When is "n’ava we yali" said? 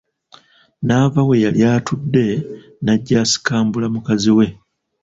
0.85-1.61